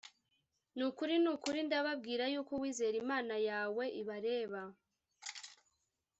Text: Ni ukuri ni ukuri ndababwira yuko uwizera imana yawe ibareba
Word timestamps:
Ni 0.75 0.83
ukuri 0.89 1.15
ni 1.19 1.29
ukuri 1.35 1.59
ndababwira 1.67 2.23
yuko 2.33 2.51
uwizera 2.55 2.95
imana 3.03 3.35
yawe 3.49 3.83
ibareba 4.01 4.61